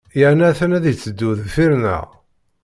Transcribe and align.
Yerna 0.19 0.45
a-t-an 0.49 0.75
ad 0.77 0.81
d-itteddu 0.83 1.29
deffir-nneɣ. 1.39 2.05